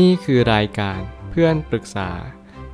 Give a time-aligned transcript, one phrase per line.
[0.00, 2.10] นี่คือรายการเพื่อนปรึกษา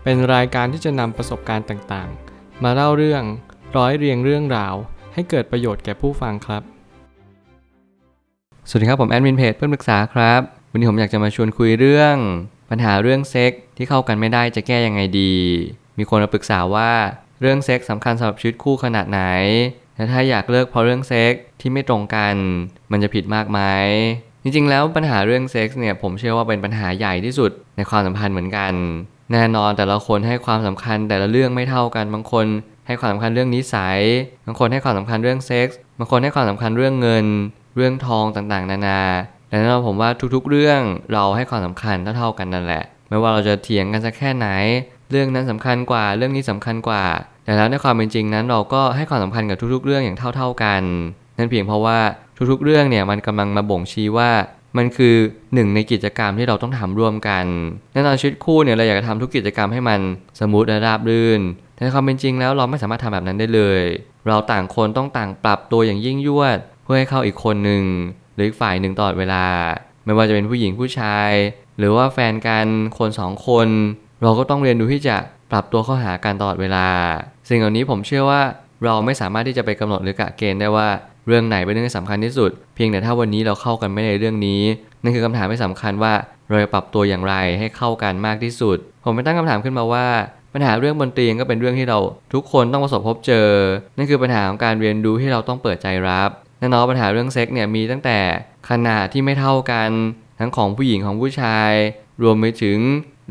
[0.03, 3.23] เป็นรายการที่จะนำประสบการณ์ต่างๆ มาเล่าเรื่อง
[3.77, 4.75] ร้อยเรียงเรื่องราว
[5.15, 6.63] ให้เกิดประโยชน์แก่ผู้ฟังครับ
[8.69, 12.17] สวัสดีครับผมแอดมินเพจเพื่อนปรึกษาครับ วันนี้ผมอยากจะมาชวนคุยเรื่อง
[12.71, 15.35] ปัญหาเรื่องเซ็กที่เข้ากันไม่ได้จะแก้ยังไงดี
[15.99, 16.93] มีคนมาปรึกษาว่า
[17.41, 19.23] เรื่องเซ็กสำคัญสำหรับชีวิตคู่ขนาดไหน
[19.97, 22.35] และถ้าอยากเลิกเพราะเรื่องเซ็กที่ไม่ตรงกัน
[22.91, 23.61] มันจะผิดมากไหม
[24.43, 28.73] จริงๆ แล้วปัญหาเรื่องเซ็กส์เนี่ยผมเชื่อว่าเป็นปัญหาใหญ่ที่สุดในความสัมพันธ์เหมือนกัน
[29.33, 32.47] แน่นอนแต่ละคนให้ความสำคัญแต่ละเรื่องไม่เท่ากันบางคน
[32.87, 33.99] ให้ความสำคัญเรื่องนิสัย
[34.47, 37.27] บางคนให้ความสำคัญเรื่องเซ็กส์บางคนให้ความสำคัญเรื่องเงิน
[37.77, 39.01] เรื่องทองต่างๆ นานา
[39.51, 40.81] ดังนั้นเราผมว่าทุกๆ เรื่อง
[41.13, 44.49] เราให้ความสำคัญเท่าๆกันนั่นแหละ ไม่ว่าเราจะเถียงกันสักแค่ไหน
[45.11, 47.05] เรื่องนั้นสำคัญกว่าเรื่องนี้สำคัญกว่า
[47.45, 50.83] แต่แล้วในความเป็นจริงนั้นเราก็ให้ความสำคัญกับทุกๆ เรื่องอย่างเท่า ๆกัน
[51.39, 51.99] นั่นเพียงเพราะว่า
[52.51, 54.31] ทุกๆเรื่องเนี่ยมันกำลังมาบ่งชี้ว่า
[54.77, 55.15] มันคือ
[55.55, 57.45] หนึ่งในกิจกรรมที่เราต้องทำร่วมกัน
[57.93, 60.01] แน่นอนชีวิตคู่เนี่ยเราอยากจะทำทุกกิจกรรมให้มัน
[60.41, 61.41] สมูทและราบรื่น
[61.75, 63.83] แต่ในความเป็นจริงแล้วเราไม่สามารถทำแบบนั้นได้เลย
[64.27, 67.83] เราต่างคนต้องต่างปรับตัวอย่างยิ่งยวด เพื่อให้เข้าอีกคนหนึ่ง
[68.35, 69.45] หรืออีกฝ่ายหนึ่งตลอดเวลา
[70.05, 71.31] ไม่ว่าจะเป็นผู้หญิงผู้ชาย
[71.79, 72.67] หรือว่าแฟนกัน
[72.99, 73.69] คนสองคน
[74.23, 75.17] เราก็ต้องเรียนรู้ที่จะ
[75.51, 76.87] ปรับตัวเข้าหากันตลอดเวลา
[77.49, 78.41] สิ่งเหล่านี้ผมเชื่อว่า
[78.85, 80.89] เราไม่สามารถที่จะไปกำหนดหรือกะเกณฑ์ได้ว่า
[81.29, 84.63] เรื่องไหนเป็นเรื่องที่สำคัญที่สุด เพียงแต่ถ้าวันนี้เราเข้ากันไม่ในเรื่องนี้
[85.03, 86.13] นั่นคือคำถามที่สำคัญว่า
[86.49, 90.07] เราจะปรับตัวอย่างไรให้เข้ากันมากที่สุด ผมไปตั้งคำถามขึ้นมาว่า
[90.55, 91.99] ปัญหาเรื่องบนเตียงก็เป็นเรื่องที่เรา
[92.35, 93.49] ทุกคนต้องประสบพบเจอ
[93.97, 98.19] นั่นคือปัญหาของการเรียนรู้ที่เราต้องเปิดใจรับแน่นอนปัญหาเรื่องเซ็กเนี่ยมีตั้งแต่
[98.71, 99.91] ขนาดที่ไม่เท่ากัน
[100.41, 101.71] ทั้งของผู้หญิงของผู้ชาย
[102.23, 102.79] รวมไปถึง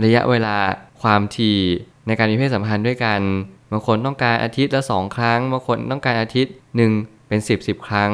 [0.03, 0.57] ระยะเวลา
[1.01, 1.59] ความถี่
[2.07, 3.19] ในการมีเพศสัมพันธ์ด้วยกัน
[3.71, 6.91] บางคนต้องการอาทิตย์ละสองครั้งบางคนต้องการอาทิตย์หนึ่ง
[7.27, 8.11] เป็น10บสครั้ง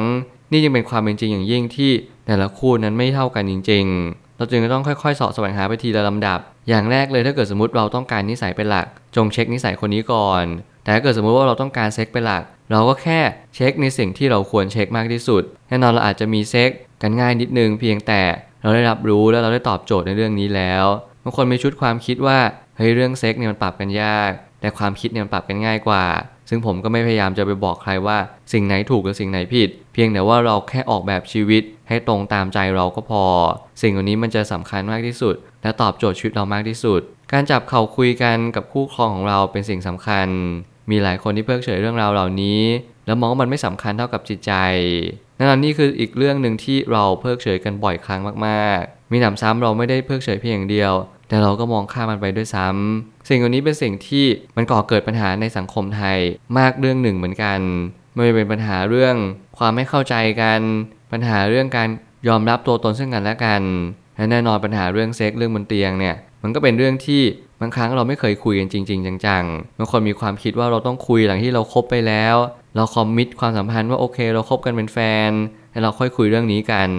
[0.50, 1.90] นี่จึงเป็นความเป็นจริงอย่างยิ่งที่
[2.26, 10.44] แต่ละคู่นั้นไม่เท่ากันจริง ๆ เราจึงต้องค่อยๆสอบแสวงหาไปทีละลำดับ อย่างแรกเลยถ้าเกิดสมมติเราต้องการนิสัยเป็นหลัก จงเช็คนิสัยคนนี้ก่อน
[10.82, 12.42] แต่ถ้าเกิดสมมติว่าเราต้องการเซ็กเป็นหลัก
[12.72, 13.20] เราก็แค่
[13.54, 16.70] เช็คในสิ่งที่เราควรเช็คมากที่สุด แน่นอนเราอาจจะมีเซ็ก
[17.02, 18.22] กันง่ายนิดนึงเพียงแต่
[18.62, 20.84] เราได้รับรู้แล้วเราได้ตอบโจทย์ในเรื่องนี้แล้ว
[21.24, 22.38] บางคนมีชุดความคิดว่า
[22.76, 26.04] เฮ้ยเรื่องเซ็กเนี่ยมันปรับกันยาก แต่ความคิดเนี่ยมันปรับกันง่ายกว่า
[26.48, 28.18] ซึ่งผมก็ไม่พยายามจะไปบอกใครว่า
[28.52, 33.24] สิ่งไหนถูกหรือสิ่งไหนผิด เพียงแต่ว่าเราแค่ออกแบบชีวิต ให้ตรงตามใจเราก็พอ
[33.82, 37.00] สิ่งเหล่านี้มันจะสำคัญมากที่สุด และตอบโจทย์ชีวิตเรามากที่สุด
[37.32, 40.28] การจับเข่าคุยกันกับคู่ครองของเราเป็นสิ่งสำคัญ
[40.90, 42.60] มีหลายคนที่เพิกเฉยเรื่องราวเหล่านี้
[43.06, 44.52] แล้วมองว่ามันไม่สำคัญเท่ากับจิตใจ
[45.38, 50.92] นั่นนี่คืออีกเรื่องหนึ่งที่เราเพิกเฉยกันบ่อยครั้งมากๆ มีหนำซ้ำเราไม่ได้เพิกเฉยเพียงอย่างเดียว
[51.28, 54.24] แต่เราก็มองข้ามมันไปด้วยซ้ำสิ่งเหล่านี้เป็นสิ่งที่
[54.56, 56.18] มันก่อเกิดปัญหาในสังคมไทย
[56.58, 57.60] มากเรื่องหนึ่งเหมือนกัน
[58.14, 59.14] ไม่เป็นปัญหาเรื่อง
[59.58, 60.60] ความไม่เข้าใจกัน
[61.12, 61.88] ปัญหาเรื่องการ
[62.28, 63.62] ยอมรับตัวตนซึ่งกันและกัน
[64.16, 67.22] และแน่นอนปัญหาเรื่องเซ็กเรื่องบนเตียงเนี่ยมันก็เป็นเรื่องที่
[67.60, 72.36] บางครั้งเราไม่เคยคุยกันจริง ๆ จังๆบางคนมีความคิดว่าเราต้องคุยหลังที่เราคบไปแล้ว
[72.76, 74.98] เราคอมมิตความสัมพันธ์ว่าโอเค เราคบกันเป็นแฟ
[75.28, 75.30] น
[75.72, 76.90] ให้เราค่อยคุยเรื่องนี้กัน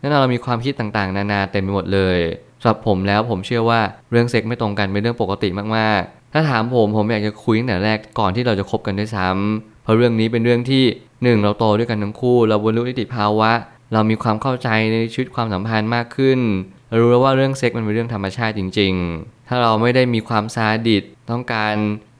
[0.00, 2.18] แน่นอนเรามีความคิดต่างๆ นานาเต็มไปหมดเลย
[2.62, 3.80] สำหรับผมแล้วผมเชื่อว่า
[4.10, 10.84] เรื่องเซ็กไม่ตรงกันเป็นเรื่องปกติมากๆ ถ้าถามผมผมอยากจะคุยตั้งแต่แรกก่อนที่เราจะคบกันด้วยซ้ำเพราะเรื่องนี้เป็นเรื่องที่
[11.22, 13.50] หนึ่งเราโตด้วยกันทั้งคู่ เราบรรลุนิติภาวะ
[13.92, 16.40] เรามีความเข้าใจในชีวิตความสัมพันธ์มากขึ้น
[16.88, 21.74] เรารู้แล้วว่าเรื่องเซ็กมันเป็นเรื่องธรรมชาติจริง ๆ ถ้าเราไม่ได้มีความซาดิสต้องการ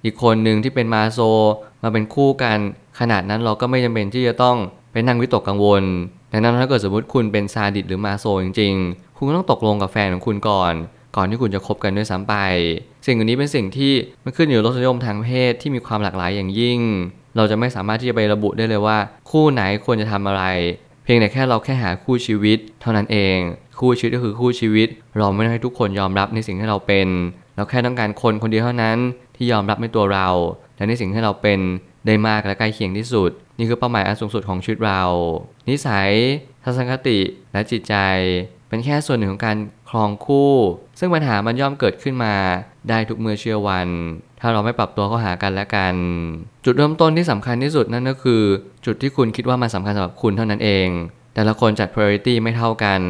[0.04, 1.19] อีกคนหนึ่งที่เป็นมาโซ
[1.82, 2.58] มาเป็นคู่กัน
[3.00, 4.56] ขนาดนั้นเราก็ไม่จำเป็นที่จะต้อง
[4.92, 5.82] ไปนั่งวิตกกังวล
[6.32, 10.75] ดังนั้นถ้าเกิดสมมติคุณเป็นซาดิสหรือมาโซจริงๆ คุณก็ต้องตกลงกับแฟนของคุณก่อน
[11.16, 12.34] ก่อนที่คุณจะคบกันด้วยซ้ำไป
[13.06, 13.93] สิ่งอันนี้เป็นสิ่งที่
[14.25, 16.81] มันขึ้นอยู่รสนิยมทางเพศที่มีความหลากหลายอย่างยิ่ง
[17.37, 18.98] เราจะไม่สามารถที่จะไประบุได้เลยว่า
[19.31, 20.44] คู่ไหนควรจะทำอะไร
[21.04, 23.37] เพียงแต่แค่เราแค่หาคู่ชีวิต เท่านั้นเอง
[23.78, 24.88] คู่ชีวิตก็คือคู่ชีวิต
[25.19, 27.09] เราไม่ได้ให้ทุกคนยอมรับในสิ่งที่เราเป็น
[27.56, 28.99] เราแค่ต้องการคนคนเดียวเท่านั้น
[29.37, 30.28] ที่ยอมรับในตัวเรา
[30.76, 31.60] และในสิ่งที่เราเป็น
[32.06, 35.02] ได้มากและใกล้เคียงที่สุด นี่คือเป้าหมายอันสูงสุดของชีวิตเรา
[35.68, 36.10] นิสัย
[36.64, 37.18] ทัศนคติ
[37.52, 37.94] และจิตใจ
[38.68, 39.56] เป็นแค่ส่วนหนึ่งของการ
[39.90, 40.52] ครองคู่
[40.98, 42.34] ซึ่งปัญหามันย่อมเกิดขึ้นมา
[42.88, 43.88] ได้ทุกเมื่อเชื่อวัน
[44.40, 45.94] ถ้าเราไม่ปรับตัวเข้าหากันและกัน
[46.64, 48.43] จุดเริ่มต้นที่สำคัญที่สุดนั่นก็คือ
[48.87, 50.88] จุดที่คุณคิดว่ามันสำคัญสำหรับคุณเท่านั้นเอง
[51.34, 53.00] แต่ละคนจัด priority ไม่เท่ากัน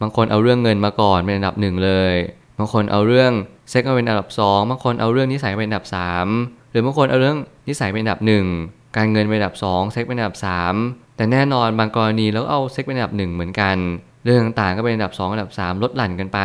[0.00, 2.14] บางคนเอาเรื่องเงินมาก่อนเป็นอันดับหนึ่งเลย
[2.58, 3.32] บางคนเอาเรื่อง
[3.70, 6.26] เซ็กมาเป็นอันดับสองบางคนเอาเรื่องนิสัยเป็นอันดับสาม
[6.72, 7.38] หรือบางคนเอาเรื่อง
[7.68, 8.46] นิสัยเป็นอันดับหนึ่ง
[8.96, 10.36] การเงินเป็นอันดับ2เซ็กเป็นอันดับ
[10.76, 13.76] 3 แต่แน่นอนบางกรณีแล้วเอาเซ็กเป็นอันดับ 1 เหมือนกัน
[14.24, 16.40] เรื่องต่างๆก็เป็นอันดับ 2 อันดับ 3 ลดหลั่นกันไป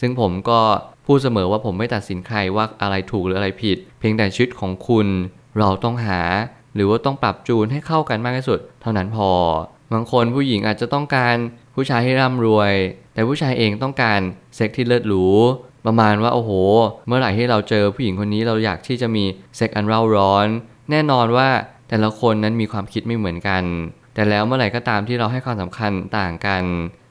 [0.00, 0.60] ซึ่งผมก็
[1.06, 5.06] พูดเสมอว่าผมไม่ตัดสินใครว่าอะไรถูกหรืออะไรผิด เพียงแต่ชีวิตของคุณ
[5.58, 6.20] เราต้องหา
[6.74, 9.30] หรือว่าต้องปรับจูนให้เข้ากันมากที่สุด เท่านั้นพอ
[9.92, 11.36] บางคนผู้หญิงอาจจะต้องการ
[11.74, 12.72] ผู้ชายให้ร่ำรวย
[13.14, 14.20] แต่ผู้ชายเองต้องการ
[14.56, 15.26] เซ็กที่เลิศหรู
[15.86, 16.50] ประมาณว่าโอ้โห
[17.06, 19.24] เมื่อไหร่ที่เราเจอผู้หญิงคนนี้เราอยากที่จะมี
[19.56, 20.46] เซ็กอันเร่าร้อน
[20.90, 21.48] แน่นอนว่า
[21.88, 23.64] แต่ละคนนั้นมีความคิดไม่เหมือนกัน
[24.14, 26.62] แต่แล้วเมื่อไหร่ก็ตามที่เราให้ความสำคัญต่างกัน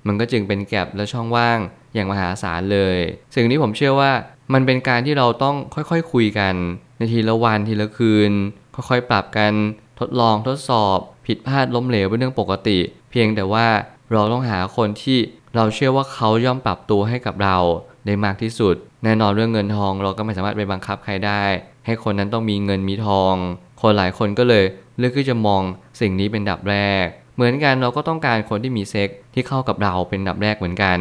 [0.07, 1.59] มันก็จึงเป็นแกลบและช่องว่าง
[1.93, 2.97] อย่างมหาศาลเลย
[3.35, 4.11] สิ่งนี้ผมเชื่อว่า
[4.53, 6.55] มันเป็นการที่เราต้องค่อยๆคคุยกัน
[6.97, 8.31] ในทีละวันทีละคืน
[8.75, 9.53] ค่อยๆปรับกัน
[9.99, 10.97] ทดลองทดสอบ
[11.27, 12.79] ผิดพลาดล้มเหลวเป็นเรื่องปกติ
[13.11, 13.67] เพียงแต่ว่า
[14.11, 15.19] เราต้องหาคนที่
[15.55, 17.57] เราเชื่อว่าเขาย่อมปรับตัวให้กับเรา
[18.05, 21.43] ได้มากที่สุด แน่นอนเรื่องเงินทองเราก็ไม่สามารถไปบังคับใครได้
[21.85, 23.35] ให้คนนั้นต้องมีเงินมีทอง
[23.81, 24.65] คนหลายคนก็เลย
[24.97, 25.61] เลือกที่จะมอง
[26.01, 27.05] สิ่งนี้เป็นดับแรก
[27.35, 30.99] เหมือนกันเราก็ต้องการคนที่มีเซ็กที่เข้ากับเราเป็นดับแรกเหมือนกัน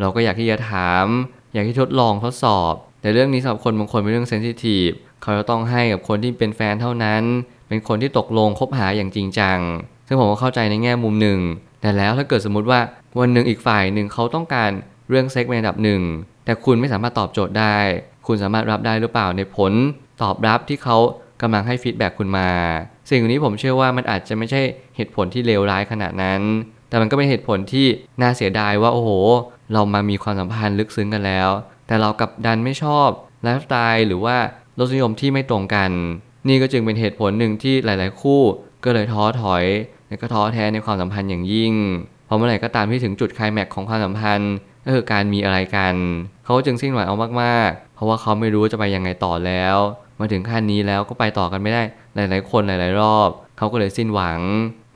[0.00, 1.06] เราก็อยากที่จะถาม
[1.52, 4.88] อยากที่ทดลองทดสอบ แต่เรื่องนี้สำหรับคนบางคนเป็นเรื่อง sensitive
[5.22, 7.22] เขาจะต้องให้กับคนที่เป็นแฟนเท่านั้น
[7.68, 9.58] เป็นคนที่ตกลงคบหาอย่างจริงจัง
[10.06, 11.40] ซึ่งผมก็เข้าใจในแง่มุมหนึ่ง
[11.80, 12.80] แต่แล้วถ้าเกิดสมมุติว่า
[13.18, 14.70] วันหนึ่งอีกฝ่ายหนึ่งเขาต้องการ
[15.08, 16.02] เรื่องเซ็กเป็นอันดับหนึ่ง
[16.44, 17.76] แต่คุณไม่สามารถตอบโจทย์ได้
[18.26, 19.72] คุณสามารถรับได้หรือเปล่าในผล
[20.22, 20.96] ตอบรับที่เขา
[21.42, 22.50] กำลังให้ feedback คุณมา
[23.10, 24.62] สิ่งนี้ผมเชื่อว่ามันอาจจะไม่ใช่
[24.96, 26.40] เหตุผลที่เลวร้ายขนาดนั้น
[26.88, 27.86] แต่มันก็เป็นเหตุผลที่
[28.20, 29.10] น่าเสียดายว่าโอ้โห
[29.72, 31.50] เรามามีความสัมพันธ์ลึกซึ้งกันแล้ว
[31.86, 33.08] แต่เรากลับดันไม่ชอบ
[33.42, 34.36] ไลฟ์สไตล์หรือว่า
[34.78, 35.90] รสนิยมที่ไม่ตรงกัน
[36.48, 38.42] นี่ก็จึงเป็นเหตุผลหนึ่งที่หลาย ๆ คู่
[38.84, 39.64] ก็เลยท้อถอย
[40.08, 41.74] และก็ท้อแท้ในความสัมพันธ์อย่างยิ่ง
[42.28, 45.94] พอเมื่อไหร่ก็ตามที่ถึงจุดคลายแม็กของความสัมพันธ์ก็คือการมีอะไรกัน
[46.44, 49.76] เขาจึงสิ้นหวังเอามากๆ เพราะว่าเขาไม่รู้จะไปยังไงต่อแล้ว
[50.20, 51.82] มาถึงขั้นนี้แล้วก็ไปต่อกันไม่ได้
[52.14, 53.28] หลายๆ คนหลาย ๆ รอบ
[53.58, 54.40] เขาก็เลยสิ้นหวัง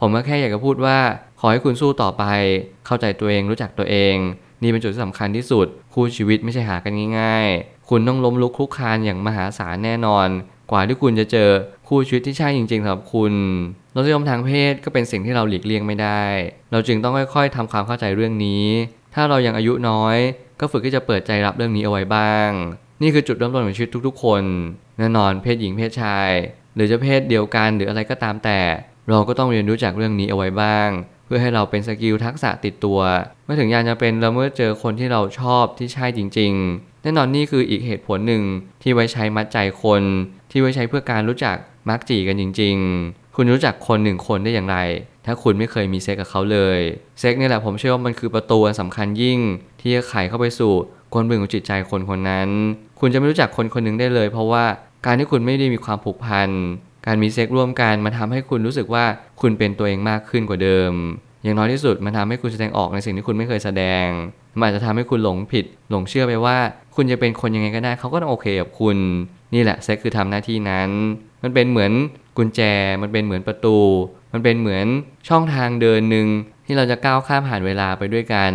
[0.00, 0.98] ผมก็แค่อยากจะพูดว่า
[1.40, 2.24] ขอให้คุณสู้ต่อไป
[2.86, 4.14] เข้าใจตัวเองรู้จักตัวเอง
[4.62, 10.28] นี่เป็นจุดที่สำคัญที่สุด คู่ชีวิตไม่ใช่หากันง่าย ๆ คุณต้องล้มลุกคลุกคลานอย่างมหาศาลแน่นอน
[10.70, 11.48] กว่าที่คุณจะเจอ
[11.88, 13.32] คู่ชีวิตที่ใช่จริงๆสำหรับคุณ
[13.94, 16.24] รสนิยมทางเพศก็เป็นสิ่งที่เราหลีกเลี่ยงไม่ได้
[16.72, 18.64] เราจึงต้องค่อยๆทำความเข้าใจเรื่องนี้
[19.14, 20.16] ถ้าเรายังอายุน้อย
[20.60, 22.50] ก็ฝึกที่จะเปิดใจรับเรื่องนี้เอาไว้บ้าง
[23.02, 24.42] นี่คือจุดเริ่มต้นของชีวิตทุกๆ คน
[24.98, 26.30] แน่นอนเพศหญิงเพศชาย
[26.74, 28.60] หรือจะเพศเดียวกันหรืออะไรก็ตามแต่
[29.08, 30.88] เราก็ต้องเรียนรู้จากเรื่องนี้เอาไว้บ้าง
[31.24, 33.00] เพื่อให้เราเป็น skill ทักษะติดตัว
[33.44, 38.42] เมื่อถึงยามจะเป็นเราเมื่อเจอคนที่เราชอบที่ใช่จริง ๆ แน่นอนนี่คืออีกเหตุผลหนึ่ง
[38.82, 40.02] ที่ไว้ใช้มัดใจคน
[40.50, 41.56] ที่ไว้ใช้เพื่อการรู้จัก
[41.88, 44.76] มักจี่กันจริง ๆ คุณรู้จักคนหนึ่งคนได้อย่างไร
[45.26, 46.80] ถ้าคุณไม่เคยมีเซ็กกับเขาเลย
[47.20, 49.40] เซ็กนี่แหละผมเชื่อว่ามันคือประตูอันสำคัญยิ่ง
[49.80, 50.72] ที่จะไขเข้าไปสู่
[51.14, 52.48] กลบึงของจิตใจคนคนนั้น
[53.00, 54.64] คุณจะไม่รู้จักคนคนหนึ่งได้เลย เพราะว่า
[55.06, 56.50] การที่คุณไม่ได้มีความผูกพัน
[57.06, 59.04] การมีเซ็กร่วมกันมันทำให้คุณรู้สึกว่า
[59.40, 60.92] คุณเป็นตัวเองมากขึ้นกว่าเดิม
[61.42, 64.06] อย่างน้อยที่สุดมันทำให้คุณแสดงออกในสิ่งที่คุณไม่เคยแสดง
[64.58, 66.56] มันอาจจะทำให้คุณหลงผิด หลงเชื่อไปว่า
[66.96, 68.96] คุณจะเป็นคนยังไงก็ได้เขาก็ต้องโอเคกับคุณ
[69.54, 70.90] นี่แหละเซ็กคือทำหน้าที่นั้น
[71.42, 71.92] มันเป็นเหมือน
[72.36, 72.60] กุญแจ
[73.02, 73.78] มันเป็นเหมือนประตู
[74.32, 74.86] มันเป็นเหมือน
[75.28, 76.26] ช่องทางเดินหนึ่ง
[76.66, 78.52] ที่เราจะก้าวข้ามผ่านเวลาไปด้วยกัน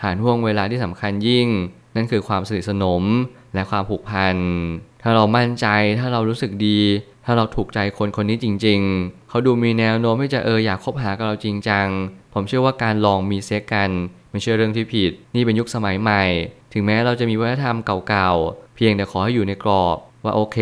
[0.00, 1.48] ผ่านห่วงเวลาที่สำคัญยิ่ง
[1.96, 3.04] นั่นคือความสนิทสนม
[3.54, 4.36] และความผูกพัน
[5.02, 5.66] ถ้าเรามั่นใจ
[5.98, 6.80] ถ้าเรารู้สึกดี
[7.24, 11.86] ถ้าเราถูกใจคนคนนี้จริง ๆ เขาดูมีแนวโน้มที่จะเอออยากคบหากับเราจริงจัง
[12.34, 13.90] ผมเชื่อว่าการลองมีเซ็กกัน
[14.30, 16.24] ไม่ใช่เรื่องที่ผิด นี่เป็นยุคสมัยใหม่
[16.72, 17.76] ถึงแม้เราจะมีวัฒนธรรม
[18.08, 20.58] เก่าๆ เพียงแต่ขอให้อยู่ในกรอบว่าโอเค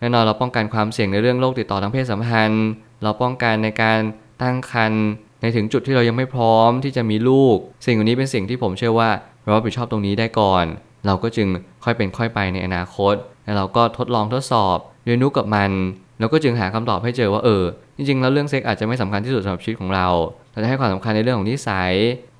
[0.00, 2.66] แน่นอนเราป้องกันความเสี่ยงในเรื่องโรคติดต่อทางเพศสัมพันธ์
[3.02, 3.98] เราป้องกันในการ
[4.42, 5.04] ตั้งครรภ์
[5.40, 7.56] ในถึงจุดที่เรายังไม่พร้อมที่จะมีลูก
[7.86, 9.10] สิ่งเหล่านี้เป็นสิ่งที่ผมเชื่อว่า
[9.42, 10.64] เรารับผิดชอบตรงนี้ได้ก่อน
[11.06, 11.48] เราก็จึง
[11.84, 13.14] ค่อยเป็นค่อยไปในอนาคต
[13.44, 15.70] แล้วเราก็ทดลองทดสอบเรียนรู้กับมัน
[16.18, 17.64] แล้วก็จึงหาคำตอบให้เจอว่าเออ
[17.96, 20.08] จริงๆแล้วเรื่องเซ็กอาจจะไม่สำคัญที่สุดสำหรับชีวิตของเรา
[20.52, 21.92] เราจะให้ความสำคัญในเรื่องของนิสัย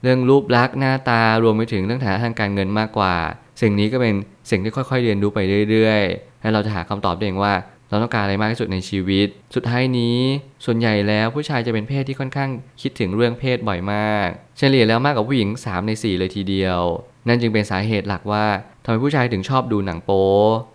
[0.02, 3.14] เรื่องรูปลักษณ์หน้าตารวมไปถึงเรื่องฐานะทางการเงินมากกว่า
[3.60, 4.14] สิ่งนี้ก็เป็น
[4.50, 5.38] สิ่งที่ค่อยๆเรียนรู้ไป
[5.70, 7.54] เรื่อยๆ และเราจะหาคำตอบได้เองว่า
[7.88, 10.18] เราต้องการอะไรมากที่สุดในชีวิต สุดท้ายนี้
[10.64, 12.50] ส่วนใหญ่แล้วผู้ชายจะเป็นเพศที่ค่อนข้าง
[12.82, 14.28] คิดถึงเรื่องเพศบ่อยมาก
[14.58, 16.80] เฉลี่ยแล้วมากกว่าผู้หญิง 3 ใน 4 เลยทีเดียว
[17.28, 18.46] นั่นจึงเป็นสาเหตุหลักว่า
[18.84, 20.24] ทำไมผู้ชายถึงชอบดูหนังโป๊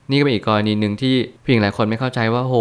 [0.10, 2.56] นี่ก็เป็นอีกกรณีหนึ่งที่ผู้หญิงหลายคนไม่เข้าใจว่าโห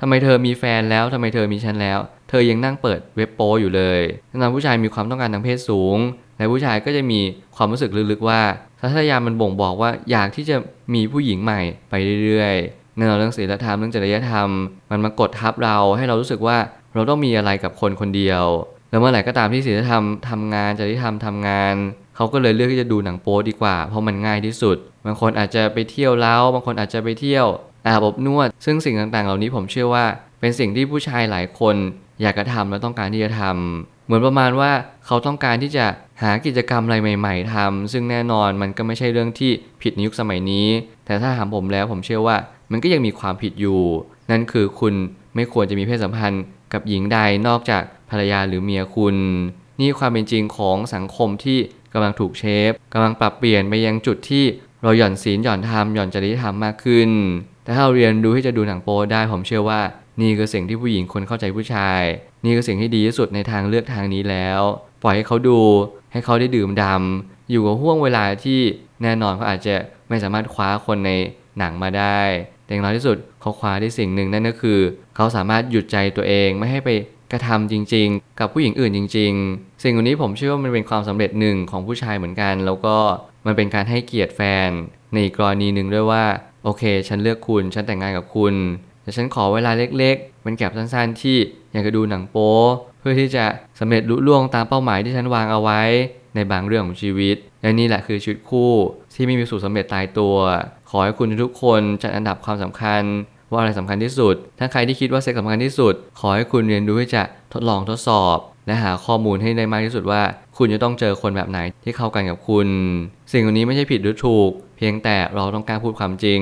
[0.00, 1.98] ทำไมเธอมีแฟนแล้วทำไมเธอมีฉันแล้ว
[2.28, 4.00] เธอยังนั่งเปิดเว็บโป๊อยู่เลย
[4.30, 5.98] นั่นผู้ชายมีความต้องการทางเพศสูง
[6.36, 7.20] และผู้ชายก็จะมี
[7.56, 8.40] ความรู้สึกลึกๆว่า
[8.80, 10.56] สัทยามันบ่งบอกว่าอยากที่จะ
[10.94, 11.60] มีผู้หญิงใหม่
[11.90, 11.94] ไป
[12.24, 14.48] เรื่อยๆแน่นอนเรื่องศีลธรรมเรื่องจริยธรรม
[14.90, 16.56] มันมากดทับเราให้เรารู้สึกว่า
[16.94, 18.44] เราต้องมีอะไรกับคนคนเดียว
[18.90, 21.74] แล้วเมื่อไหร่ก็ตามที่ศีลธรรมทำงานจริยธรรมทำงาน
[22.16, 27.46] เขาก็เลยเลือกที่จะดูหนังโป๊ดีกว่า เพราะมันง่ายที่สุด บางคนอาจจะไปเที่ยวเล้าบางคนอาจจะไปเที่ยว
[27.86, 30.04] อาบอบนวด ซึ่งสิ่งต่างๆ เหล่านี้ผมเชื่อว่า
[30.40, 31.76] เป็นสิ่งที่ผู้ชายหลายคน
[32.22, 34.72] อยากจะทำและต้องการที่จะทำ เหมือนประมาณว่า
[35.06, 35.86] เขาต้องการที่จะ
[36.22, 39.50] หากิจกรรมอะไรใหม่ๆทำซึ่งแน่นอนมันก็ไม่ใช่เรื่องที่
[39.82, 40.66] ผิดในยุคสมัยนี้
[41.06, 42.36] แต่ถ้าถามผมแล้วผมเชื่อว่า
[42.70, 43.80] มันก็ยังมีความผิดอยู่
[44.30, 44.94] นั่นคือคุณ
[45.34, 49.16] ไม่ควรจะมีเพศสัมพันธ์กับหญิงใดนอกจากภรรยาหรือเมียคุณ
[49.80, 51.58] นี่ความเป็นจริงของสังคมที่
[51.92, 54.44] กำลังถูกเชฟกำลังปรับเปลี่ยนไปยังจุดที่
[54.82, 57.10] เราหย่อนศีลหย่อนธรรมหย่อนจริยธรรมมากขึ้น
[57.64, 59.80] แต่ถ้าเราเรียนรู้ที่จะดูหนังโป๊ได้ผมเชื่อว่า
[60.20, 62.02] นี่คือสิ่งที่ผู้หญิงคนเข้าใจผู้ชาย
[62.44, 64.60] นี่คือสิ่งที่ดีที่สุดในทางเลือกทางนี้แล้ว
[65.02, 65.60] ปล่อยให้เขาดู
[66.12, 68.60] ให้เขาได้ดื่มดำอยู่กับห่วงเวลาที่
[69.02, 69.74] แน่นอนเขาอาจจะ
[70.08, 71.12] ไม่สามารถคว้าคนใน
[71.58, 72.20] หนังมาได้
[72.64, 74.78] แต่อย่างน้อยที่สุดเขาคว้าได้สิ่งหนึ่งนั่นก็คือ
[75.16, 76.90] เขาสามารถหยุดใจตัวเองไม่ให้ไป
[77.32, 82.96] กระทำจริง ๆ กับผู้หญิงอื่นจริง ๆ สิ่งเหล่านี้ผมเชื่อว่ามันเป็นความสำเร็จหนึ่งของผู้ชายเหมือนกัน แล้วก็
[83.46, 84.70] มันเป็นการให้เกียรติแฟน
[85.14, 86.24] ในกรณีหนึ่งด้วยว่า
[86.64, 88.54] โอเค ฉันเลือกคุณ ฉันแต่งงานกับคุณ
[89.02, 91.36] แต่ฉันขอเวลาเล็กๆ เป็นแก็บสั้นๆ ที่
[91.72, 92.54] อยากจะดูหนังโป๊
[93.00, 93.44] เพื่อที่จะ
[93.80, 95.80] สำเร็จลุล่วงตามเป้าหมายที่ฉันวางเอาไว้
[96.34, 98.72] ในบางเรื่องของชีวิต และนี่แหละคือชีวิตคู่
[99.14, 100.36] ที่ไม่มีสูตรสำเร็จตายตัว
[100.90, 103.02] ขอให้คุณทุกคนจัดอันดับความสำคัญ
[103.52, 110.22] ว่าอะไรสำคัญที่สุด ถ้าใครที่คิดว่าเซ็กสำคัญที่สุด ขอให้คุณเรียนรู้ที่จะทดลองทดสอบ และหาข้อมูลให้ได้มากที่สุดว่า
[110.58, 112.68] คุณจะต้องเจอคนแบบไหนที่เข้ากันกับคุณ
[113.32, 116.40] สิ่งเหล่านี้ไม่ใช่ผิดหรือถูก เพียงแต่เราต้องกล้ารพูดความจริง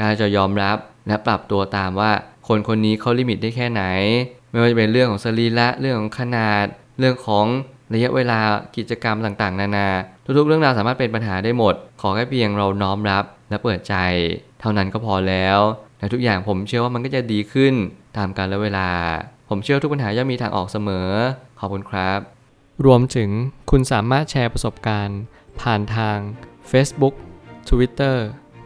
[0.00, 0.76] การจะยอมรับ
[1.08, 2.12] และปรับตัวตามว่า
[2.48, 3.82] คนคนนี้เขาลิมิตได้แค่ไหน
[4.50, 6.66] ไม่ว่าจะเป็นเรื่องของสรีระเรื่องของขนาด
[6.98, 7.46] เรื่องของ
[7.94, 8.38] ระยะเวลา
[8.76, 9.88] กิจกรรมต่างๆ นานา
[10.38, 13.94] ทุกๆ เรื่องราวสามารถเป็นปัญหาได้หมด ขอแค่เพียงเราน้อมรับและเปิดใจ
[14.60, 15.58] เท่านั้นก็พอแล้ว
[15.98, 17.74] และทุกอย่างผมเชื่อว่ามันก็จะดีขึ้น
[18.16, 18.90] ตามกาลเวลา
[19.48, 21.08] ผมเชื่อทุกปัญหาย่อมมีทางออกเสมอ
[21.60, 22.18] ขอบคุณครับ
[22.86, 23.30] รวมถึง
[23.70, 25.20] คุณสามารถแชร์ประสบการณ์
[25.60, 26.18] ผ่านทาง
[26.70, 27.14] Facebook
[27.68, 28.16] Twitter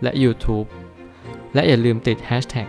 [0.02, 0.66] และ YouTube
[1.54, 2.68] และอย่าลืมติด Hashtag